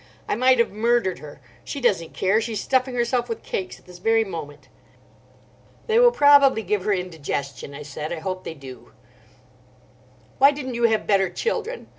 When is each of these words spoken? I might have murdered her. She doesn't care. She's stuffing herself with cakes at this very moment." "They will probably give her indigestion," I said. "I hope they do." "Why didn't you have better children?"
I 0.27 0.33
might 0.35 0.57
have 0.57 0.71
murdered 0.71 1.19
her. 1.19 1.41
She 1.63 1.79
doesn't 1.79 2.15
care. 2.15 2.41
She's 2.41 2.59
stuffing 2.59 2.95
herself 2.95 3.29
with 3.29 3.43
cakes 3.43 3.77
at 3.77 3.85
this 3.85 3.99
very 3.99 4.23
moment." 4.23 4.67
"They 5.85 5.99
will 5.99 6.09
probably 6.11 6.63
give 6.63 6.85
her 6.85 6.91
indigestion," 6.91 7.75
I 7.75 7.83
said. 7.83 8.11
"I 8.11 8.17
hope 8.17 8.43
they 8.43 8.55
do." 8.55 8.93
"Why 10.39 10.49
didn't 10.49 10.73
you 10.73 10.85
have 10.85 11.05
better 11.05 11.29
children?" 11.29 11.85